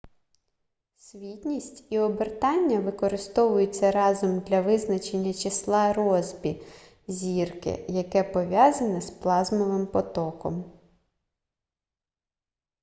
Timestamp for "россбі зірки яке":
5.93-8.23